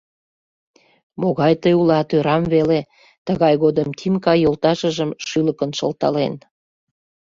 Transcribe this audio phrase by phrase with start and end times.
[1.21, 2.79] —Могай тый улат, ӧрам веле...—
[3.25, 6.33] тыгай годым Тимка йолташыжым шӱлыкын шылтален.